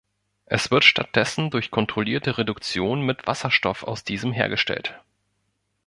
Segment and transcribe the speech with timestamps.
[0.47, 4.99] Es wird stattdessen durch kontrollierte Reduktion mit Wasserstoff aus diesem hergestellt.